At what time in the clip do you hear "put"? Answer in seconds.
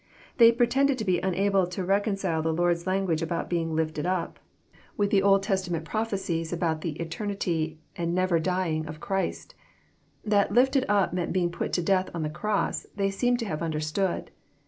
11.51-11.71